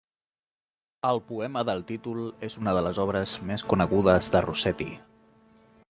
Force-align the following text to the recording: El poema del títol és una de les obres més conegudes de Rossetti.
El 1.09 1.19
poema 1.27 1.63
del 1.69 1.83
títol 1.91 2.25
és 2.49 2.57
una 2.63 2.75
de 2.79 2.83
les 2.87 3.03
obres 3.05 3.37
més 3.51 3.67
conegudes 3.75 4.35
de 4.37 4.43
Rossetti. 4.51 4.93